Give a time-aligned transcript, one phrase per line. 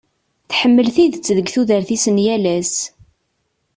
[0.49, 2.75] Tḥemmel tidet deg tudert-is n yal ass.